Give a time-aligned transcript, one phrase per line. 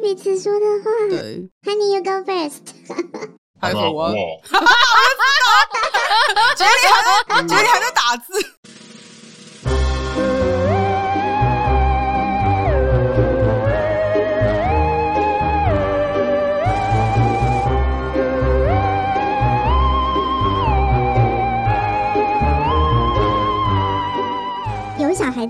[0.00, 0.90] 彼此说的话。
[1.08, 2.60] 对，Honey, you go first。
[3.60, 4.66] 还有我， 我哈哈，
[6.30, 8.32] 我知道， 杰里还在，杰尼还在打字。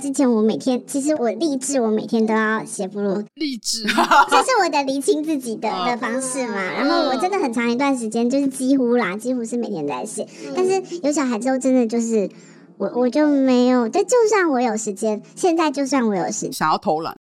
[0.01, 3.85] 之前我每天，其实我立志，我每天都要写部落励志，
[4.30, 6.55] 这是我的厘清自己的的方式嘛。
[6.55, 10.27] 然后我真的很长一段时间，就是几乎啦，几乎是每天在写。
[10.57, 12.30] 但是有小孩之后，真的就是
[12.79, 17.15] 我我就没有，就就算我有时间，现在就算我有时间，想要偷懒。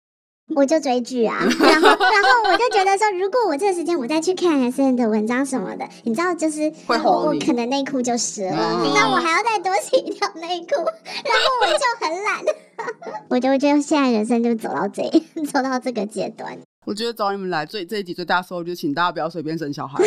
[0.56, 8.56] 我就追剧啊， 然后然后我就觉得说，如果我这个时间我再去看 S N 的文章什么的，你知道，就是会红，我可能内裤就湿了，
[8.92, 10.74] 那、嗯、我还要再多洗一条内裤，
[11.22, 12.44] 然后我就很懒，
[13.28, 15.02] 我就觉得现在人生就走到这，
[15.52, 16.58] 走到这个阶段。
[16.86, 20.02] 我觉得找你们来最这一集最大收获就是，请大家不要随便生小孩，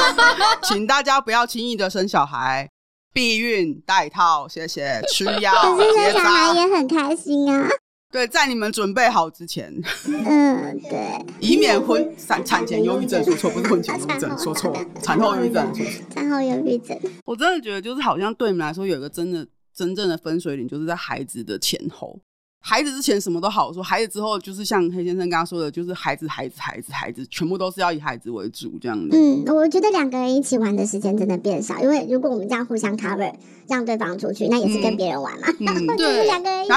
[0.64, 2.68] 请大家不要轻易的生小孩，
[3.12, 7.68] 避孕带套，谢谢，吃药，可是生小孩也很开心啊。
[8.10, 9.70] 对，在你们准备好之前，
[10.06, 15.70] 嗯，对，以免婚产产前忧郁症说错，不是婚前忧郁症说错，产后忧郁症
[16.08, 16.98] 产后忧郁症。
[17.26, 19.46] 我真的觉得，就是好像对你们来说，有一个真的
[19.76, 22.18] 真正的分水岭，就是在孩子的前后。
[22.58, 29.16] 孩子之前什么都好说，孩子之后就是像黑先生刚刚说的，就是孩子、孩子、孩子、孩子，全部都是要以孩子为主这样子。
[29.16, 33.32] 嗯，我觉得两个人一起玩的时间真的变少，因为如果我们这样互相 cover，
[33.68, 35.46] 让对方出去，那也是跟别人玩嘛。
[35.60, 36.72] 嗯， 对，两个人一起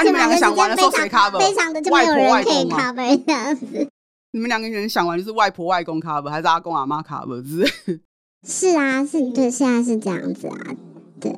[0.56, 3.90] 玩的时间非常非常的就没有人可以 cover 这样子。
[4.34, 7.44] 你们两个人想玩就是外婆外公 cover，还是阿公阿妈 cover？
[7.44, 8.02] 是
[8.48, 10.76] 是啊，是对，现在是这样子啊，
[11.20, 11.34] 对。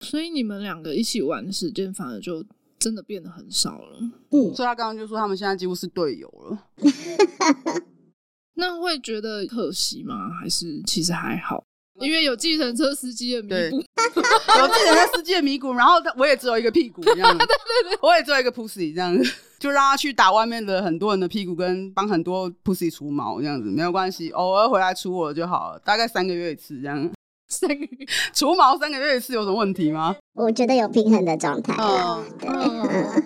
[0.00, 2.44] 所以你们两个一起玩的时间反而就。
[2.78, 3.98] 真的变得很少了，
[4.30, 6.58] 嗯，所以他刚刚就说他们现在几乎是队友了。
[8.54, 10.30] 那会觉得可惜吗？
[10.38, 11.64] 还是其实还好？
[12.00, 13.76] 因为有计程车司机的弥补，
[14.60, 27.10] 有计程车司机的弥补，然后我也只有一个屁股这样子， 对对对，我也只有一个 pussy 这样子，就让他去打外面的很多人的屁股，跟帮很多 pussy 除毛这样子，没有关系，偶尔回来除我就好了，大概三个月一次这样。
[27.56, 30.14] 三个月除毛三个月一次有什么问题吗？
[30.34, 31.74] 我觉得有平衡的状态。
[31.78, 32.48] 嗯，对。
[32.50, 33.22] 嗯、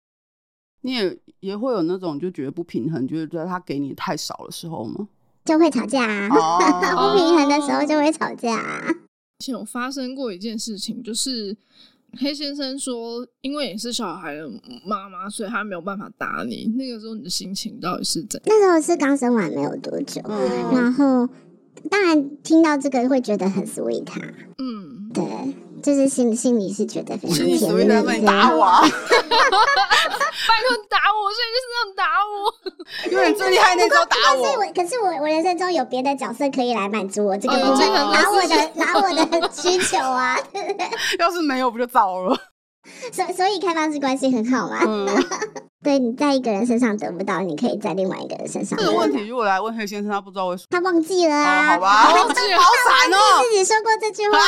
[0.80, 5.08] 你也也会有那种就觉得不平衡，就是觉得他给你太少的时候吗？
[5.44, 6.28] 就会吵架啊。
[6.30, 8.90] 哦、 不平衡的时候就会吵架啊。
[9.38, 11.54] 以前有发生过一件事情，就是
[12.18, 14.48] 黑先生说，因为你是小孩的
[14.84, 16.72] 妈妈，所以他没有办法打你。
[16.76, 18.48] 那个时候你的心情到底是怎样？
[18.48, 21.28] 那时候是刚生完没有多久，嗯、然后。
[21.90, 24.20] 当然，听到这个会觉得很 sweet 他，
[24.58, 25.24] 嗯，对，
[25.82, 28.02] 就是心心里是觉得非常甜蜜的。
[28.26, 32.30] 打我，啊， 拜托打我，所以就是这样打我，
[33.10, 34.42] 因为你最厉害那招打我。
[34.42, 39.02] 可是我，可是我，我人生中有别的角色可以来满足我这个部分，拿我的拿我
[39.40, 40.36] 的需求啊？
[41.18, 42.36] 要是没有，不就糟了？
[43.12, 44.78] 所以所以开放式关系很好嘛？
[44.86, 45.06] 嗯，
[45.82, 48.78] 对，你在一个人身上得不到，你可以在另外一个人身上。
[48.78, 51.74] 这个问题如果来问黑先生，他不知道为什么，他忘记了啊？
[51.74, 53.42] 好吧，忘记了，好惨哦！
[53.44, 54.38] 自己说过这句话，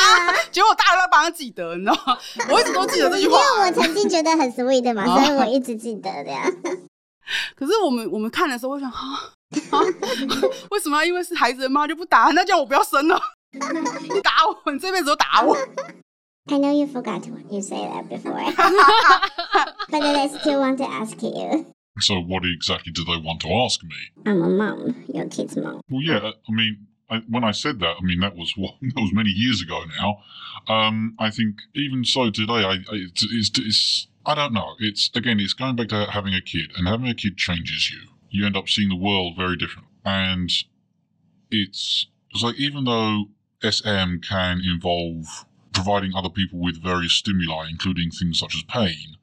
[0.51, 2.17] 结果大家都帮他记得，你知道吗？
[2.49, 6.51] 我一直都记得这句话，因为我曾经觉得很 sweet 嘛，所以我一直记得的呀。
[7.55, 8.97] 可是我们我们看的时候，我想啊
[9.69, 9.79] 啊，
[10.71, 12.31] 为什么要因为是孩子的妈就不打？
[12.33, 13.21] 那叫我不要生了，
[13.53, 15.55] 你打我，你这辈子都打我。
[16.51, 18.33] I know you forgot to you say that before,
[19.89, 21.73] but I still want to ask you.
[21.99, 23.95] So, what exactly do they want to ask me?
[24.25, 25.81] I'm a mom, your kid's mom.
[25.89, 26.31] Well, yeah.
[26.47, 29.29] I mean, I, when I said that, I mean that was what that was many
[29.29, 30.23] years ago now.
[30.67, 34.75] Um, I think even so today, I, I it's, it's, it's I don't know.
[34.79, 37.99] It's again, it's going back to having a kid, and having a kid changes you.
[38.31, 40.51] You end up seeing the world very different, and
[41.51, 43.25] it's it's like even though
[43.61, 49.17] SM can involve providing other people with various stimuli, including things such as pain,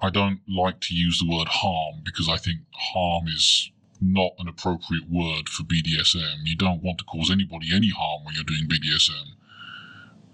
[0.00, 3.70] I don't like to use the word harm because I think harm is
[4.00, 6.44] not an appropriate word for BDSM.
[6.44, 9.34] You don't want to cause anybody any harm when you're doing BDSM.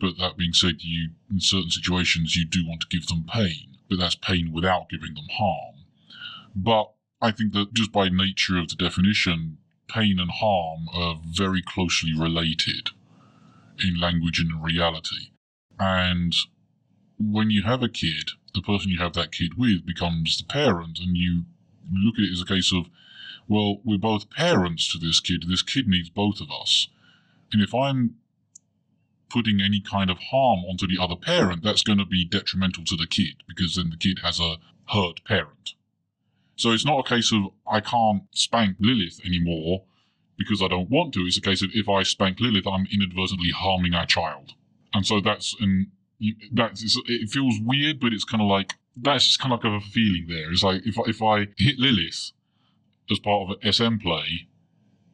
[0.00, 3.78] But that being said, you in certain situations you do want to give them pain,
[3.88, 5.76] but that's pain without giving them harm.
[6.54, 9.58] But I think that just by nature of the definition,
[9.88, 12.90] pain and harm are very closely related
[13.82, 15.30] in language and in reality.
[15.78, 16.34] And
[17.18, 20.98] when you have a kid, the person you have that kid with becomes the parent,
[20.98, 21.44] and you
[21.92, 22.86] look at it as a case of,
[23.48, 25.44] well, we're both parents to this kid.
[25.48, 26.88] This kid needs both of us.
[27.52, 28.16] And if I'm
[29.28, 32.96] putting any kind of harm onto the other parent, that's going to be detrimental to
[32.96, 34.56] the kid because then the kid has a
[34.90, 35.74] hurt parent.
[36.56, 39.84] So it's not a case of I can't spank Lilith anymore
[40.36, 41.20] because I don't want to.
[41.20, 44.52] It's a case of if I spank Lilith, I'm inadvertently harming our child.
[44.94, 45.88] And so that's and
[46.52, 49.84] that's it feels weird, but it's kind of like that's just kind of like a
[49.84, 50.50] feeling there.
[50.52, 52.30] It's like if if I hit Lilith
[53.10, 54.48] as part of an SM play,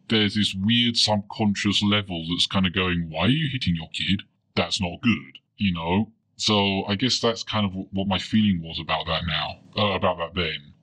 [0.09, 4.23] there's this weird subconscious level that's kind of going, "Why are you hitting your kid?
[4.55, 6.13] That's not good," you know.
[6.37, 10.19] So I guess that's kind of what my feeling was about that now, uh, about
[10.19, 10.75] that then.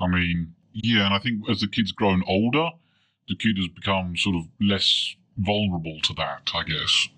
[0.00, 2.70] I mean, yeah, and I think as the kid's grown older,
[3.28, 7.08] the kid has become sort of less vulnerable to that, I guess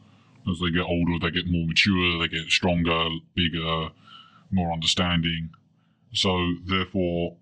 [0.49, 3.91] As they get older, they get more mature, they get stronger, bigger,
[4.51, 5.49] more understanding.
[6.13, 6.31] So
[6.65, 7.37] therefore,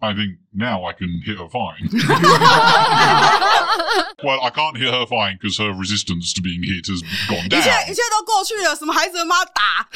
[0.00, 1.88] I think now I can hit her fine.
[4.22, 7.48] well, I can't hit her fine because her resistance to being hit has gone 一
[7.48, 7.62] down.
[7.62, 9.88] 切一切都过去了，什么孩子的妈打？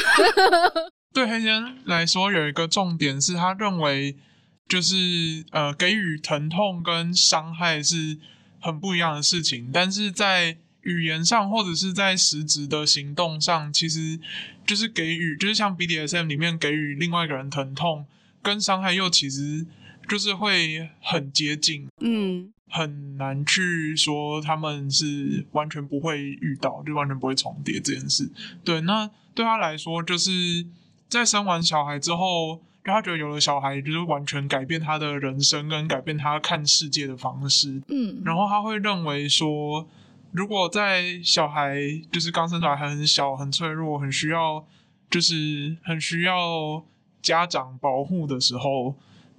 [1.15, 4.17] 对黑先来说，有一个重点是他认为，
[4.69, 8.19] 就是呃，给予疼痛跟伤害是
[8.61, 14.20] 很不一样的事情，但是在 语言上或者是在实质的行动上，其实
[14.66, 18.06] 就是给予，就是像 BDSM 里面给予另外一个人疼痛
[18.42, 19.66] 跟伤害，又其实
[20.08, 21.88] 就是会很接近。
[22.00, 28.30] 嗯，很难去说他们是完全不会遇到，就完全不会重叠这件事。
[28.64, 30.66] 对，那对他来说，就是
[31.10, 37.82] 在生完小孩之后，就他觉得有了小孩，就是完全改变他的人生跟改变他看世界的方式。
[37.90, 39.88] 嗯，然后他会认为说，
[40.38, 41.76] 如果在小孩
[42.12, 44.64] 就是刚生出来还很小、很脆弱、很需要，
[45.10, 46.86] 就是很需要
[47.24, 48.94] 家长保护的时候，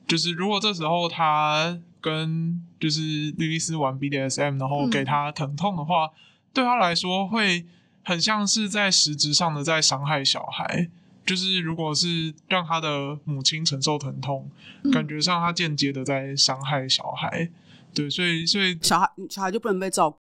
[0.08, 3.00] 就是如果这时候他跟就是
[3.38, 6.10] 莉莉丝玩 BDSM，然后给他疼痛的话，
[6.52, 7.64] 对他来说会
[8.02, 10.90] 很像是在实质上的在伤害小孩。
[11.24, 14.50] 就是如果是让他的母亲承受疼痛，
[14.92, 17.50] 感觉上他间接的在伤害小孩。
[17.94, 20.18] 对，所以所以小孩小孩就不能被照顾。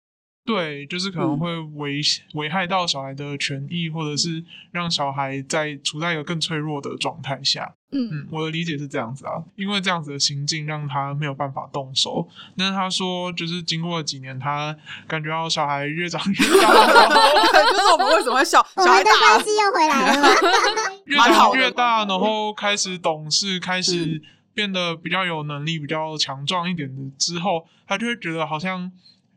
[0.44, 2.00] 对，就是可能会危
[2.35, 7.75] 危害到小孩的权益，或者是让小孩在处在一个更脆弱的状态下。
[7.93, 12.27] 嗯嗯，我的理解是这样子啊，因为这样子的行径让他没有办法动手。
[12.56, 16.75] 但是他说，就是经过了几年，他感觉到小孩越长越大
[17.71, 20.29] 就是我们为什么会笑我小孩们的大关系又回来了？
[21.06, 24.21] 越长越大，然后开始懂事，开始
[24.55, 28.91] 变得比较有能力、比较强壮一点的之后，他就会觉得好像。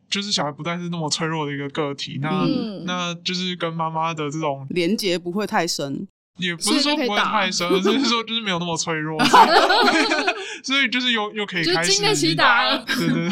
[0.10, 6.08] 就是小孩不再是那么脆弱的一个个体，那、嗯、那就是跟妈妈的这种连接不会太深，
[6.38, 9.20] 也不是说不会太深，而是说就是没有那么脆弱，
[10.64, 13.30] 所以， 就是又又可以开始经得起打，对对，对，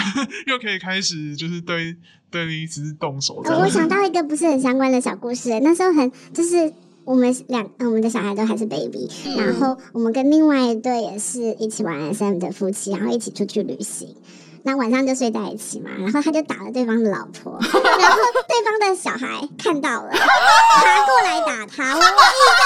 [0.54, 1.96] 又可以开始就是对
[2.31, 3.42] 对莉莉丝动手。
[3.46, 6.74] 呃，我想到一个不是很相关的小故事，那时候很就是
[7.06, 14.16] 我们两我们的小孩都还是 baby，、嗯、然后我们跟另外一对也是一起玩 SM 的夫妻，然后一起出去旅行。
[14.65, 18.18] 那晚上就睡在一起嘛，然后他就打了对方的老婆， 然后
[18.48, 21.94] 对方的小孩看到了，爬过来打他。
[21.94, 22.12] 我印象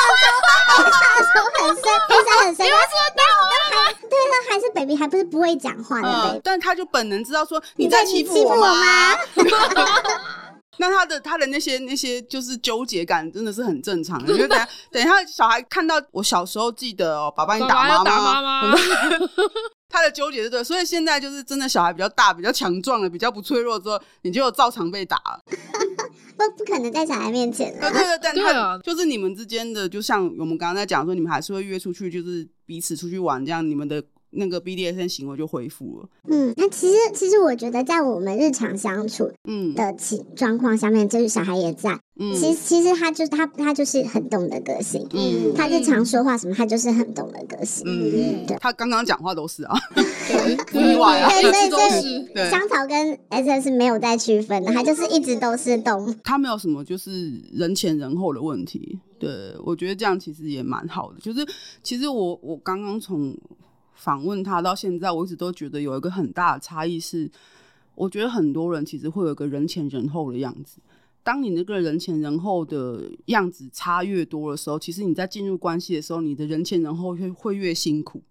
[0.05, 2.65] 中下手很深，印象很深。
[2.65, 2.75] 你为？
[4.09, 9.17] 对，他还是 baby，还不是不会讲话的 baby，、嗯、但他就本能知道说你在欺负我吗？
[10.79, 18.75] 吗那他的他的那些那些就是纠结感真的是很正常的，因为等下等一下小孩看到我小时候记得哦，爸爸你打妈妈。
[19.89, 25.41] 他的纠结是对，所以现在就是真的小孩比较大、比较强壮了、比较不脆弱之后，你就有照常被打了。
[26.37, 27.71] 不不可能在小孩面前。
[27.79, 36.09] 对对对， 但他就是你们之间的，就像我们刚刚在讲说，你们还是会约出去，就是彼此出去玩，这样你们的那个 BDSN 行为就恢复了。
[36.27, 39.73] 嗯，那其实其实我觉得在我们日常相处嗯。
[39.73, 41.99] 的情状况下面，就是小孩也在。
[42.19, 49.75] 嗯，其实其实他就他他就是很懂得个性，嗯，他日常说话什么，他就是很懂得个性，嗯，对，他刚刚讲话都是啊，
[50.71, 61.45] 不意外啊， 对，所以都是香草跟 SS 是没有在区分的，他就是一直都是懂，他没有什么就是人前人后的问题，对，我觉得这样其实也蛮好的，就是
[61.83, 63.37] 其实我我刚刚从
[63.97, 67.29] 访问他到现在，我一直都觉得有一个很大的差异是，
[67.95, 70.79] 我觉得很多人其实会有一个人前人后的样子。
[71.23, 78.21] 当你那个人前人后的样子差越多的时候，其实你在进入关系的时候，你的人前人后会会越辛苦。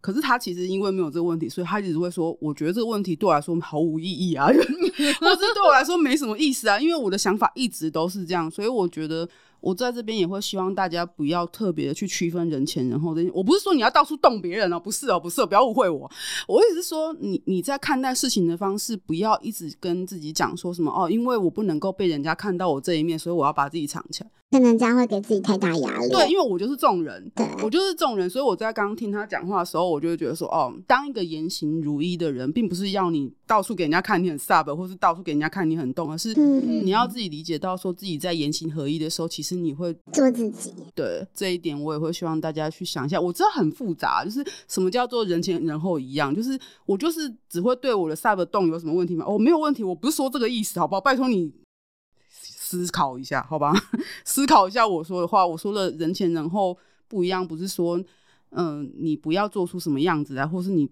[0.00, 9.28] 可是他其实因为没有这个问题，所以他一直会说：“我觉得这个问题对我来说毫无意义啊， 或者对我来说没什么意思啊。”因为我的想法一直都是这样，所以我觉得
[9.62, 13.24] 我在这边也会希望大家不要特别的去区分人前人后的。
[13.32, 16.10] 我不是说你要到处动别人哦，不是哦，不是哦，不要误会我。
[16.48, 24.30] 我意思是说，你你在看待事情的方式，不要一直跟自己讲说什么哦，因为我不能够被人家看到我这一面，所以我要把自己藏起来。
[24.50, 26.10] 可能这样会给自己太大压力。
[26.10, 40.72] 对，因为我就是这种人，对我就是这种人，所以我在刚刚听他讲话的时候，我就会觉得说，哦，当一个言行如一的人，并不是要你到处给人家看你很 sub，或是到处给人家看你很动，而是你要自己理解到，说自己在言行合一的时候，其实你会做自己。
[40.94, 43.20] 对这一点，我也会希望大家去想一下。
[43.20, 49.26] 我知道很复杂，就是什么叫做人前人后一样，就是我就是只会对我的 sub 动有什么问题吗？
[49.28, 51.00] 哦，没有问题，我不是说这个意思，好不好？
[51.02, 51.52] 拜托你。
[52.30, 53.74] 思考一下，好吧，
[54.24, 55.46] 思考一下我说的话。
[55.46, 56.74] 我说的人前人后
[57.06, 57.98] 不一样，不是说，
[58.52, 60.88] 嗯、呃，你不要做出什么样子啊，或是你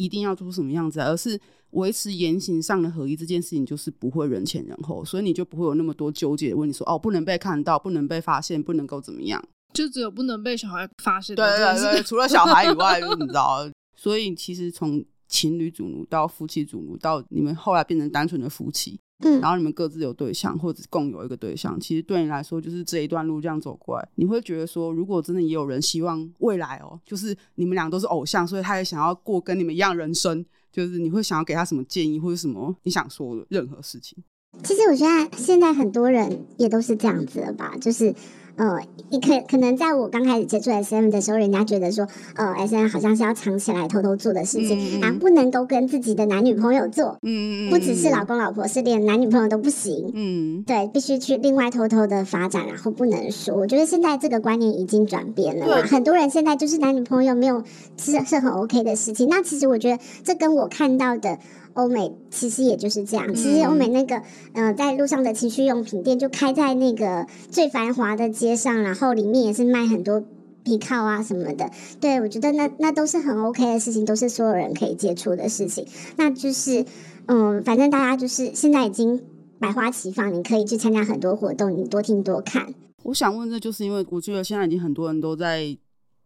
[0.00, 1.38] 一定要做出什么样子来，而是
[1.72, 3.14] 维持言行上的合一。
[3.14, 9.42] 这件事情就是不会人前人后，所以你就不会有那么多纠结的问你说，说哦，不能被看到，不能被发现，不能够怎么样，
[9.74, 11.36] 就只有不能被小孩发现。
[11.36, 13.70] 对对对，除了小孩以外，就 你知道。
[13.94, 18.98] 所以其实从情侣主奴到夫妻主奴，到你们后来变成单纯的夫妻。
[19.20, 34.18] 嗯，然后你们各自有对象，或者共有一个对象，其实对你来说就是这一段路这样走过来，你会觉得说，如果真的也有人希望未来哦，就是你们俩都是偶像，所以他也想要过跟你们一样人生，就是你会想要给他什么建议，或者什么你想说的任何事情。
[34.64, 38.14] 其实我觉得现在很多人也都是这样子的吧，就是。
[38.60, 53.54] 呃，你可可能在我刚开始接触 SM 的时候，人家觉得说，呃，SM 好像是要藏起来偷偷做的事情，嗯、啊，不能够跟自己的男女朋友做，嗯，不只是老公老婆，是连男女朋友都不行，嗯，对，必须去另外偷偷的发展，然后不能说。
[53.56, 57.64] 我觉得现在这个观念已经转变了嘛，很多人现在就是男女朋友没有
[57.96, 59.26] 是是很 OK 的事情。
[59.30, 61.38] 那其实我觉得这跟我看到的。
[61.80, 63.34] 欧美其实也就是这样。
[63.34, 64.22] 其实欧美那个，
[64.52, 70.22] 呃，在路上的情趣用品店就开在那个最繁华的街上，然后里面也是卖很多
[70.62, 71.70] 皮靠啊什么的。
[72.00, 75.86] 对，我觉得那那都是很 OK 的事情，都是所有人可以接触的事情。
[76.16, 76.84] 那就是，
[77.26, 79.22] 嗯，反正大家就是现在已经
[79.58, 82.74] 百花齐放，你可以去参加很多活动，你多听多看。
[83.04, 85.76] 我想问，这就是因为我觉得现在已经很多人都在。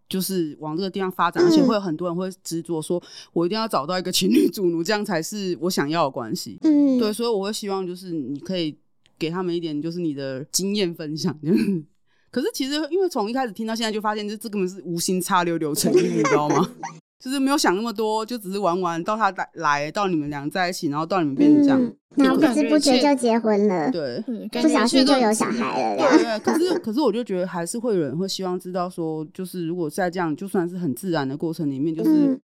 [0.09, 6.59] 就是往这个地方发展，而且会有很多人会执着说，我一定要找到一个情侣主奴，这样才是我想要的关系。
[6.63, 8.77] 嗯，对，所以我会希望就是你可以
[9.19, 11.39] 给他们一点，就是你的经验分享。
[12.31, 16.69] 可是其实因为从一开始听到现在，就发现这这根本是无心插柳柳成荫，你知道吗？
[17.25, 26.07] 就是没有想那么多，就只是玩玩，到他来来到你们俩在一起，然后到你们变成这样，然后不知不觉就结婚了，对，不小心就有小孩了。
[26.11, 32.39] 对，对，可是可是我就觉得还是会有人会希望知道说，就是如果在这样就算是很自然的过程里面，就是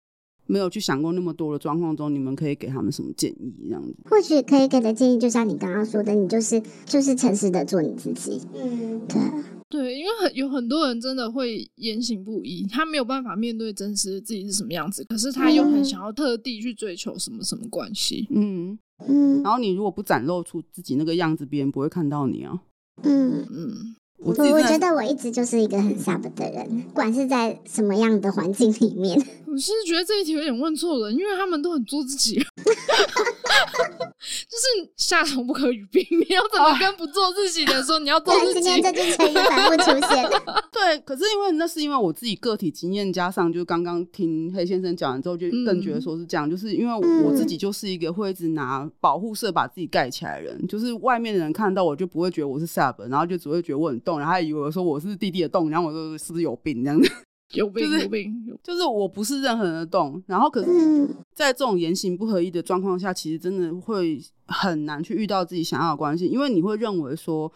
[0.47, 3.55] 没有去想过那么多的状况中，你们可以给他们什么建议？
[3.65, 8.41] 这样子，或许可以给的建议，就像你刚刚说的，你就是就是诚实的做你自己。
[8.55, 9.21] 嗯，对。
[9.69, 18.29] 对，因为很有很多人真的会言行不一，他没有办法面对真实的自己是什么样子，可是他又很想要特地去追求什么什么关系。
[18.31, 22.63] 嗯嗯，然后你如果不展露出自己那个样子，别人不会看到你啊。
[23.03, 23.97] 嗯嗯。
[24.27, 29.17] 我我我觉得我一直就是一个很 sub 的人，不管是在什么样的环境里面。
[29.47, 32.35] 我是觉得这一题有点问错了，因为他们都很做自己，
[34.49, 36.03] 就是夏虫不可语冰。
[36.11, 38.61] 你要怎么跟不做自己的说你要做自己？
[38.63, 40.31] 今天这句成语反复出现。
[40.73, 53.97] 对，可是因为那是因为我自己个体经验加上，就刚刚听黑先生讲完之后，就更觉得说是这样，嗯、就是因为我自己就是一个会一直拿保护色把自己盖起来的人，就是外面的人看到我就不会觉得我是 sub，然后就只会觉得我很。
[54.07, 57.11] 动，然后还以为我说我是弟弟的动，然后我说是不是有病这样子？
[57.53, 60.23] 有病，就是、有病， 就是我不是任何人的洞。
[60.27, 67.51] 然后可是，在这种言行不合一的状况下，其实真的会很难去遇到自己想要的关系，因为你会认为说，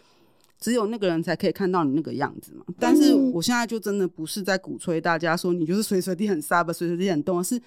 [0.59, 2.65] 只有那个人才可以看到你那个样子嘛。
[2.79, 7.61] 但是我现在就真的不是在鼓吹大家说你就是随时随地很 sub，随时随地很动，是。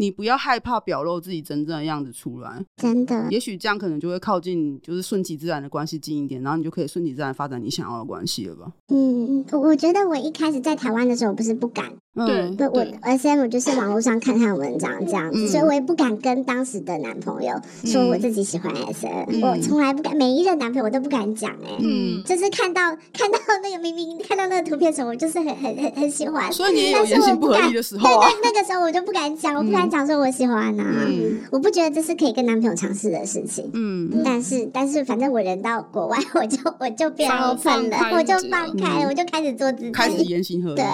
[0.00, 8.72] 你不要害怕表露自己真正的样子出来，真的，也许这样可能就会靠近，就是顺其自然的关系近一点，然后你就可以顺其自然发展你想要的关系了吧？
[8.88, 29.90] 嗯，我觉得我一开始在台湾的时候不是不敢，对，对我 SM 就是网络上看看文章这样子，所以我也不敢跟当时的男朋友说我自己喜欢 SM，我从来不敢，每一任男朋友我都不敢讲，哎，嗯， 就是看到看到 那个明明看到那个图片时候，我就是很很很很喜欢，所以你也有言行不合一的时候啊，那个时候我就不敢讲，我不敢。
[29.90, 33.68] 讲说我喜欢啊，嗯、我不觉得这是可以跟男朋友尝试的事情。
[33.74, 40.76] 嗯，但是但是反正我人到国外，我就我就变 open 了，我就放开，了、我就开始做自己，开始言行合一。
[40.76, 40.84] 对，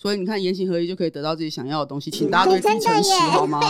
[0.00, 3.60] 所以你看言行合一就可以得到自己想要的东西，请大家对 自己诚实 好吗？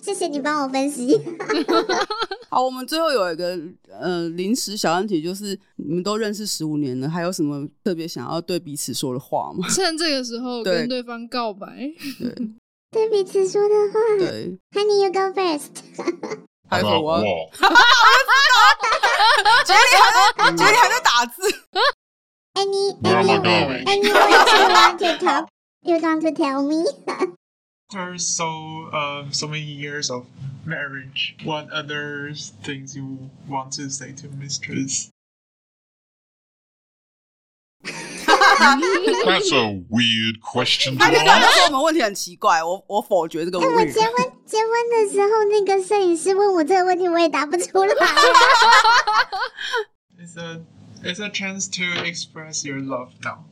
[0.00, 1.20] 谢谢你帮我分析。
[2.48, 9.66] 好，我们最后有一个呃临时小问题，就是你们都认识十五年了，还有什么特别想要对彼此说的话吗？
[9.68, 11.66] 趁这个时候跟对方告白，
[12.20, 12.34] 对，
[12.92, 14.00] 对彼此说的话。
[14.18, 15.70] 对，Honey, you go first。
[16.68, 17.22] 还有我，哇，
[19.64, 21.42] 杰尼还在，杰尼还在打字。
[22.54, 23.22] Any, I
[23.84, 25.46] anyone you want to talk,
[25.83, 26.85] you want to tell me?
[27.91, 30.25] After so um so many years of
[30.65, 35.09] marriage, what other things you want to say to mistress?
[37.83, 41.55] That's a weird question to 他就感 ask.
[41.55, 43.93] 觉我们问题很奇怪，我我否决这个哎，我问题。
[43.93, 47.95] 结婚结婚的时候，那个摄影师问我这个问题，我也答不出来。
[50.17, 50.65] It's a
[51.03, 53.45] it's a chance to express your love now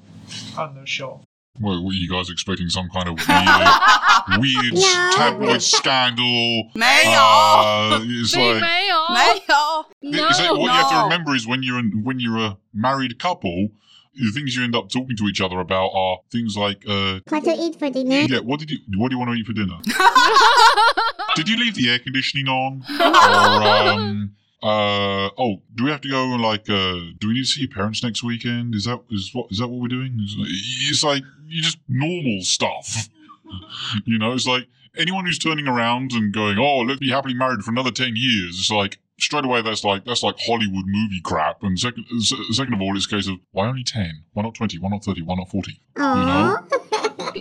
[0.57, 1.21] on the show.
[1.60, 2.68] What, what you guys expecting?
[2.68, 3.18] Some kind of
[4.38, 6.70] weird, weird tabloid scandal?
[6.74, 7.18] Mail.
[7.18, 9.06] Uh, it's Be like, mail.
[9.10, 9.86] Mail.
[10.02, 10.22] No.
[10.26, 10.62] What no.
[10.62, 13.70] you have to remember is when you're in, when you're a married couple,
[14.14, 17.44] the things you end up talking to each other about are things like uh, what
[17.44, 18.26] to eat for dinner.
[18.28, 19.78] Yeah, what did you what do you want to eat for dinner?
[21.36, 22.84] did you leave the air conditioning on?
[23.00, 27.46] or um, uh, oh, do we have to go like, uh, do we need to
[27.46, 28.74] see your parents next weekend?
[28.74, 30.18] Is that is what is that what we're doing?
[30.20, 33.08] It's like, it's like you just normal stuff.
[34.04, 37.60] you know, it's like anyone who's turning around and going, "Oh, let's be happily married
[37.60, 41.62] for another ten years," it's like straight away that's like that's like Hollywood movie crap.
[41.62, 42.04] And second,
[42.50, 44.24] second of all, it's a case of why only ten?
[44.32, 44.78] Why not twenty?
[44.78, 45.22] Why not thirty?
[45.22, 45.80] Why not forty?
[45.96, 46.58] You know,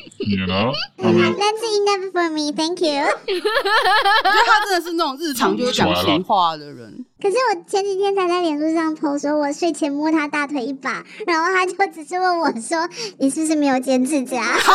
[1.00, 3.04] I mean, That's enough for me, thank you.
[3.04, 7.06] 我觉得他真的是那种日常就会讲闲话的人。
[7.22, 12.90] 可是我前几天才在脸书上 po 说，我睡前摸他大腿一把，然后他就只是问我说
[13.20, 14.44] ：“你是不是没有剪指甲？”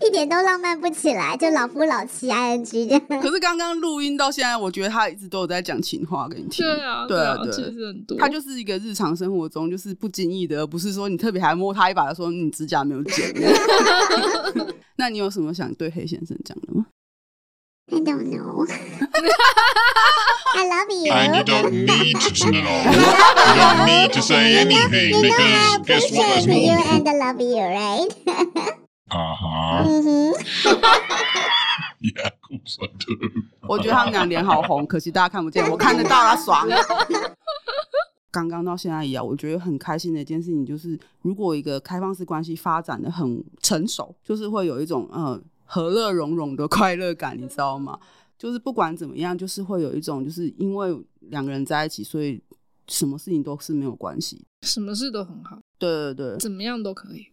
[0.00, 3.00] 一点都浪漫不起来，就老夫老妻 ing 这样。
[3.20, 6.64] 可是刚刚录音到现在，我觉得他一直都有在讲情话给你听。
[6.64, 8.18] 对啊，对啊啊，其对实很多。
[8.18, 13.32] 他就是一个日常生活中就是不经意的，而不是说你特别还摸他一把的时候，你指甲没有剪。
[14.96, 16.86] 那你有什么想对黑先生讲的吗
[17.90, 18.66] ？I don't know.
[20.56, 21.12] I love you.
[21.12, 22.84] and you don't need to know.
[22.92, 26.26] You don't need to say anything You know I because guess what?
[26.26, 26.86] There's appreciate you more.
[26.94, 28.78] and I love you, right?
[29.14, 29.84] Uh huh.
[29.86, 30.32] 嗯哼
[32.00, 33.14] ，Yeah, of course I do.
[33.68, 36.66] 我觉得他们俩脸好红，可惜大家看不见，我看得到啦，爽。
[38.32, 47.96] 刚刚到现在一样，我觉得很开心的一件事情就是，如果一个开放式关系发展的很成熟，就是会有一种呃和乐融融的快乐感，你知道吗？
[48.36, 52.42] 就是不管怎么样，就是会有一种，就是因为两个人在一起，所以
[52.88, 54.44] 什么事情都是没有关系。
[54.62, 56.36] 什么事都很好，对对对。
[56.38, 57.28] 怎么样都可以。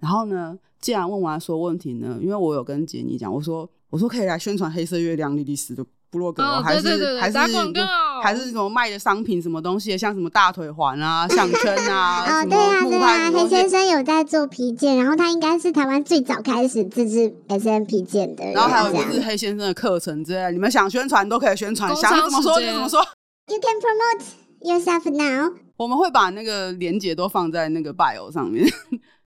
[0.00, 7.82] 然后呢，既然问完所有问题呢，因为我有跟杰尼讲，我说我说可以来宣传黑色月亮莉莉丝的部落格、哦还是还是打广告
[8.22, 23.00] 还是什么卖的商品什么东西，像什么大腿环啊、 项圈啊，哦，什对啊，对啊，黑先生有在做皮件，然后他应该是台湾最早开始自制 S M 皮件的人，然后还有这样就是黑先生的课程之类的，你们想宣传都可以宣传，想怎么说就怎么说。
[23.48, 24.24] You can promote
[24.60, 25.52] yourself now.
[25.76, 28.66] 我们会把那个连接都放在那个 bio 上面。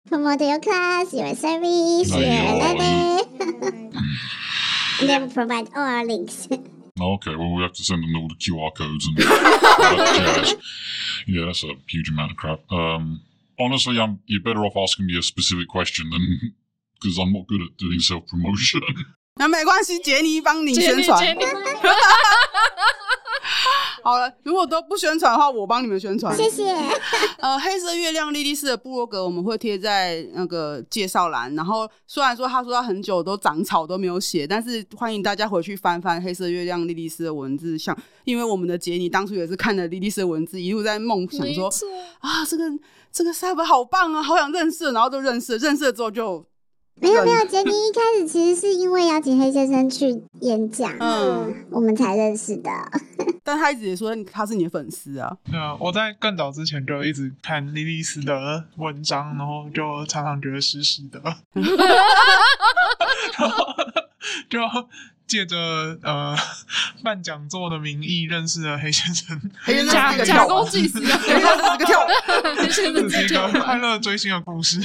[0.07, 3.91] Promote your class, your service, your 哎呦 letter.
[5.01, 6.47] and then provide all our links.
[6.99, 10.55] Okay, well, we have to send them all the QR codes and all that jazz.
[11.27, 12.59] Yeah, that's a huge amount of crap.
[12.71, 13.21] Um,
[13.59, 16.53] honestly, I'm you're better off asking me a specific question than
[16.99, 18.81] because I'm not good at doing self promotion.
[19.39, 21.37] 那没关系，杰尼帮你宣杰尼，传。
[24.02, 26.36] 好了，如果都不宣传的话，我帮你们宣传。
[26.36, 26.74] 谢谢。
[27.38, 31.54] 呃，黑色月亮莉莉丝的部落格我们会贴在那个介绍栏。
[31.54, 41.68] 然后虽然说他说他很久都长草都没有写，但是欢迎大家回去翻翻黑色月亮莉莉丝的文字，像因为我们的杰尼当初也是看了莉莉丝的文字，一路在梦想说
[42.20, 42.64] 啊，这个
[43.12, 46.44] 这个 Cyber 好棒啊，好想认识，然后就认识了，认识了之后就
[47.00, 52.70] 没有没有，杰尼一开始其实是因为邀请黑先生去演讲，嗯，我们才认识的。
[53.44, 61.20] 但他一直也说他是你的粉丝啊，对啊，我在更早之前就一直看莉莉丝的文章，然后就常常觉得湿湿的，
[63.40, 63.66] 然后
[64.48, 64.60] 就
[65.26, 65.56] 借着
[66.02, 66.36] 呃
[67.02, 72.06] 办讲座的名义认识了黑先生，黑先生假假公济私啊， 黑先生是个跳
[72.54, 74.78] 这是一个快乐追星的故事。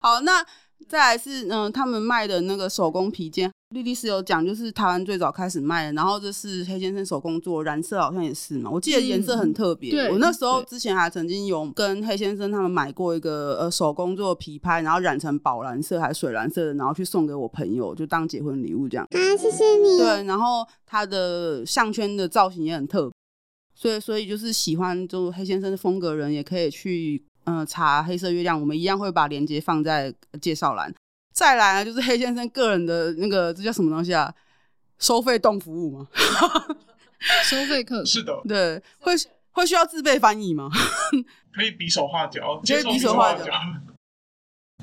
[0.00, 0.44] 好，那
[0.86, 10.08] 再来是嗯、呃他们卖的那个手工皮件，莉莉丝有讲，就是台湾最早开始卖的，然后这是黑先生手工做，染色好像也是嘛，我记得颜色很特别。
[10.08, 19.06] 我那时候之前还曾经有跟黑先生他们买过一个呃手工做皮拍，然后染成宝蓝色还是水蓝色的，然后去送给我朋友，就当结婚礼物这样。
[19.10, 19.98] 啊，谢谢你。
[19.98, 23.12] 对，然后它的项圈的造型也很特别。
[23.74, 30.94] 所以所以就是喜欢就黑先生的风格人，也可以去嗯、呃、查黑色月亮，我们一样会把链接放在介绍栏。
[31.32, 34.34] 再来呢，就是黑先生个人的那个这叫什么东西啊？
[34.98, 36.08] 收费动服务吗？
[37.44, 39.12] 收费课是的，对，会
[39.52, 40.70] 会需要自备翻译吗？
[41.52, 43.52] 可以比手画脚，可以比手画脚。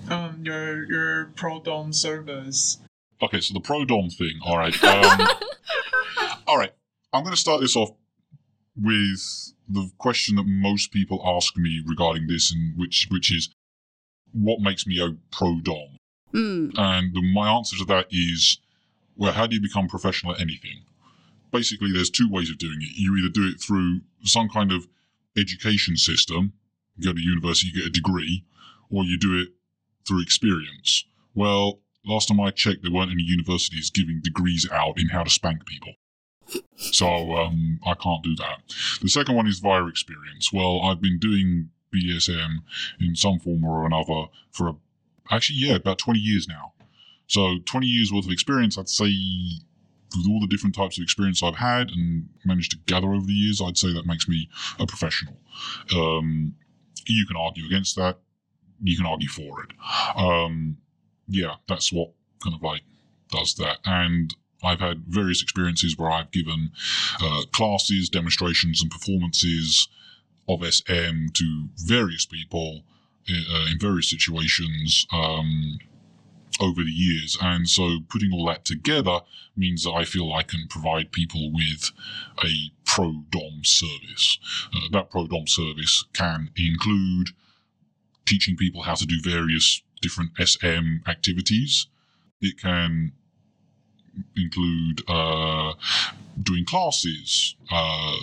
[0.07, 2.77] 嗯、um,，your your pro dom service.
[3.19, 4.39] Okay, so the pro dom thing.
[4.43, 4.73] All right.
[4.83, 5.27] Um,
[6.45, 6.73] all right.
[7.11, 7.91] I'm going to start this off
[8.75, 13.49] with the question that most people ask me regarding this, and which which is,
[14.33, 15.97] what makes me a pro dom?
[16.33, 16.77] Mm.
[16.77, 18.59] And the, my answer to that is,
[19.15, 20.83] well, how do you become professional at anything?
[21.51, 22.95] Basically, there's two ways of doing it.
[22.95, 24.87] You either do it through some kind of
[25.37, 26.53] education system,
[26.97, 28.43] you go to university, you get a degree,
[28.89, 29.49] or you do it
[30.07, 31.05] through experience.
[31.33, 35.29] Well, last time I checked, there weren't any universities giving degrees out in how to
[35.29, 35.93] spank people.
[36.77, 38.61] So um, I can't do that.
[39.01, 40.51] The second one is via experience.
[40.53, 42.57] Well, I've been doing BSM
[42.99, 44.75] in some form or another for a,
[45.31, 46.73] actually, yeah, about 20 years now.
[47.27, 49.11] So 20 years worth of experience, I'd say
[50.15, 53.33] with all the different types of experience I've had and managed to gather over the
[53.33, 55.35] years, I'd say that makes me a professional.
[55.95, 56.55] Um,
[57.07, 58.19] you can argue against that.
[58.81, 59.71] You can argue for it.
[60.15, 60.77] Um,
[61.27, 62.11] yeah, that's what
[62.43, 62.81] kind of like
[63.31, 63.79] does that.
[63.85, 66.71] And I've had various experiences where I've given
[67.21, 69.87] uh, classes, demonstrations, and performances
[70.47, 72.83] of SM to various people
[73.27, 75.07] in, uh, in various situations.
[75.11, 75.79] Um,
[76.61, 77.37] over the years.
[77.41, 79.21] And so putting all that together
[79.55, 81.91] means that I feel I can provide people with
[82.43, 84.39] a pro dom service.
[84.73, 87.29] Uh, that pro dom service can include
[88.25, 91.87] teaching people how to do various different SM activities.
[92.41, 93.13] It can
[94.35, 95.73] include uh,
[96.41, 98.15] doing classes uh,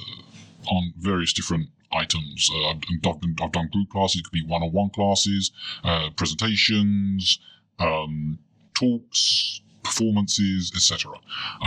[0.67, 2.51] on various different items.
[2.55, 5.51] Uh, I've, done, I've, done, group classes, it could be one on one classes,
[5.85, 7.39] uh, presentations,
[7.79, 8.39] um,
[8.75, 11.13] talks, performances, etc.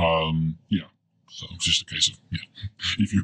[0.02, 0.86] Um, yeah.
[1.30, 2.40] So it's just a case of yeah.
[2.98, 3.22] If you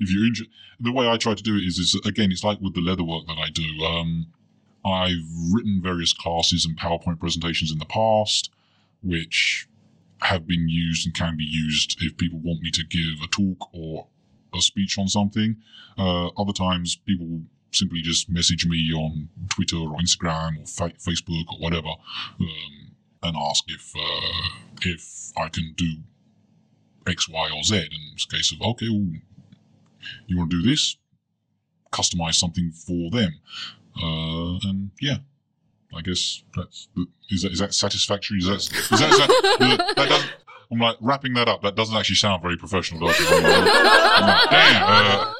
[0.00, 2.60] if you're interested, the way I try to do it is is again it's like
[2.60, 3.84] with the leather work that I do.
[3.84, 4.26] Um,
[4.84, 8.50] I've written various classes and PowerPoint presentations in the past,
[9.00, 9.68] which
[10.22, 13.68] have been used and can be used if people want me to give a talk
[13.72, 14.06] or
[14.54, 15.56] a speech on something.
[15.98, 21.46] Uh, other times, people simply just message me on Twitter or Instagram or fa- Facebook
[21.50, 24.48] or whatever um, and ask if uh,
[24.82, 25.96] if I can do
[27.06, 27.88] X, Y, or Z.
[28.14, 29.20] It's a case of okay, well,
[30.26, 30.96] you want to do this?
[31.92, 33.34] Customize something for them,
[33.96, 35.18] uh, and yeah.
[35.95, 36.89] I guess that's
[37.29, 38.39] is that is that satisfactory?
[38.39, 40.31] Is that is that, is that, that doesn't,
[40.69, 41.61] I'm like wrapping that up.
[41.63, 43.31] That doesn't actually sound very professional, does it?
[43.31, 43.71] I'm like,
[44.17, 44.83] I'm like, damn.
[44.83, 45.33] Uh,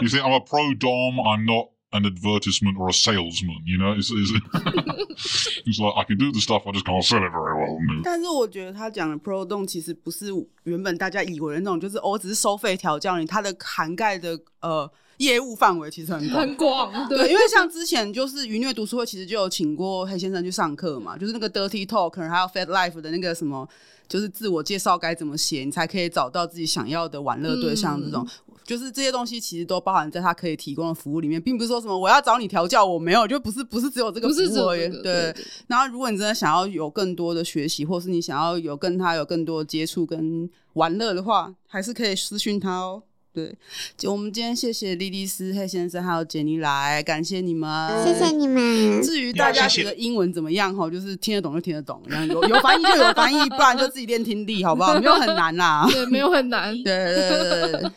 [0.00, 1.20] you think I'm a pro dom?
[1.20, 3.60] I'm not an advertisement or a salesman.
[3.66, 4.32] You know, it's, it's,
[5.66, 7.78] it's like I can do the stuff, I just can't sell it very well.
[8.02, 14.90] 但是我觉得他讲的 pro dom 其实不是原本大家以为的那种，就是我、哦、只是收费调教你，它的涵盖的呃。
[15.19, 23.67] 业务范围其实很广，很广，对，因为像之前就是愉虐读书会，其实就有请过黑先生去上课嘛，就是那个 Dirty Talk，还有 Fat Life 的那个什么，
[24.07, 35.35] 就是自我介绍该怎么写，你才可以找到自己想要的玩乐对象，这种、嗯，就是这些东西其实都包含在他可以提供的服务里面，并不是说什么我要找你调教，我没有，就不是不是只有这个服务而已，对，对。
[35.67, 43.03] 然后如果你真的想要有更多的学习，或是你想要有跟他有更多的接触跟玩乐的话，还是可以私讯他哦。
[43.31, 43.55] 对，
[43.95, 49.01] 就我们今天谢谢莉莉丝、黑先生还有杰尼来，感谢你们，谢谢你们。
[49.03, 54.99] 至于大家觉得英文怎么样哈，就是听得懂就听得懂，然后有有翻译就有翻译，不然就自己练听力，好不好？
[54.99, 56.73] 没有很难啦， 对，没有很难。
[56.83, 57.91] 对对对对，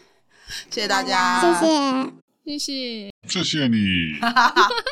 [0.70, 1.40] 谢谢大家，
[2.44, 3.78] 谢谢，谢谢，谢谢你。